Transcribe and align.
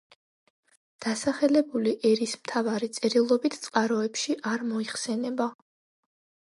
დასახელებული 1.05 1.93
ერისმთავარი 2.13 2.91
წერილობით 2.97 3.61
წყაროებში 3.69 4.41
არ 4.55 4.69
მოიხსენება. 4.75 5.53